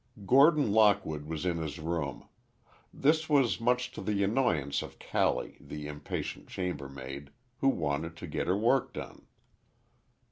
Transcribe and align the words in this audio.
Gordon 0.25 0.71
Lockwood 0.71 1.25
was 1.27 1.45
in 1.45 1.57
his 1.57 1.77
room. 1.77 2.27
This 2.91 3.29
was 3.29 3.61
much 3.61 3.91
to 3.91 4.01
the 4.01 4.23
annoyance 4.23 4.81
of 4.81 4.97
Callie, 4.97 5.59
the 5.61 5.85
impatient 5.85 6.47
chambermaid, 6.47 7.29
who 7.59 7.67
wanted 7.69 8.17
to 8.17 8.25
get 8.25 8.47
her 8.47 8.57
work 8.57 8.93
done. 8.93 9.27